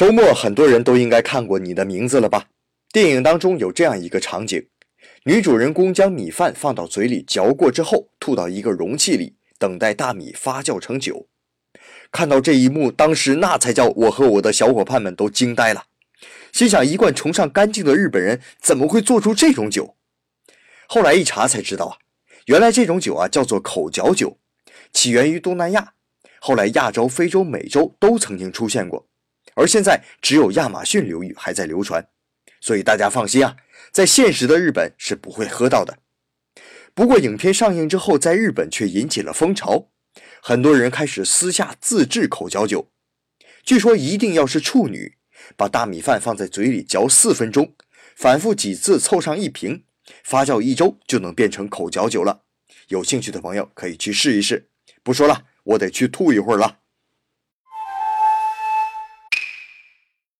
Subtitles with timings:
[0.00, 2.46] 周末很多人都应该看过《你的名字》了吧？
[2.90, 4.66] 电影当中有这样一个场景：
[5.24, 11.28] 女主人公将米饭放到嘴里嚼过之后，吐到一个容器里，等待大米发酵成酒。
[12.10, 15.84] 看到这一幕，当时那才叫我和我的小伙伴们都惊呆了，
[16.50, 19.96] 心想：一贯崇尚干净的日本人怎么会做出这种酒？
[20.88, 21.98] 后来一查才知道啊，
[22.46, 24.38] 原来这种酒啊叫做口嚼酒，
[24.94, 25.92] 起源于东南亚，
[26.40, 29.06] 后来亚洲、非洲、美洲都曾经出现过。
[29.60, 32.08] 而现在只有亚马逊流域还在流传，
[32.62, 33.58] 所以大家放心啊，
[33.92, 35.98] 在现实的日本是不会喝到的。
[36.94, 39.90] 不过影片上映之后，在日本却引起了风潮，
[40.40, 42.90] 很多人开始私下自制口嚼酒。
[43.62, 45.18] 据说一定要是处女，
[45.58, 47.74] 把大米饭放在嘴里嚼四分钟，
[48.16, 49.84] 反复几次凑上一瓶，
[50.24, 52.44] 发酵一周就能变成口嚼酒了。
[52.88, 54.70] 有兴趣的朋友可以去试一试。
[55.02, 56.78] 不说了，我得去吐一会儿了。